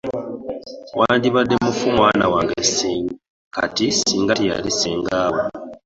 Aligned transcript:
Wandibadde 0.99 1.55
mufu 1.63 1.87
mwana 1.97 2.25
wange 2.33 2.59
kati 3.55 3.85
ssinga 3.95 4.33
teyali 4.39 4.69
ssengaawo. 4.73 5.39